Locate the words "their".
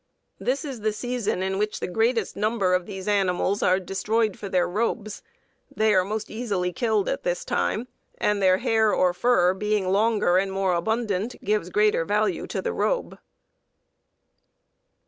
4.49-4.67, 8.41-8.57